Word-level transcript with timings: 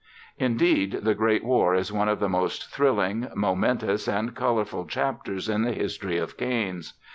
Indeed, 0.39 1.01
the 1.03 1.13
Great 1.13 1.43
War 1.43 1.75
is 1.75 1.93
one 1.93 2.09
of 2.09 2.19
the 2.19 2.27
most 2.27 2.71
thrilling, 2.73 3.27
momentous 3.35 4.07
and 4.07 4.33
colourful 4.33 4.87
chapters 4.87 5.47
in 5.47 5.61
the 5.61 5.73
history 5.73 6.17
of 6.17 6.37
canes. 6.37 6.95